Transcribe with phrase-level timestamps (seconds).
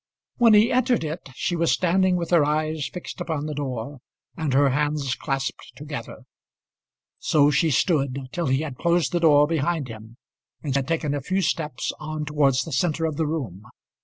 [0.37, 3.99] When he entered it she was standing with her eyes fixed upon the door
[4.35, 6.23] and her hands clasped together.
[7.19, 10.17] So she stood till he had closed the door behind him,
[10.63, 13.61] and had taken a few steps on towards the centre of the room.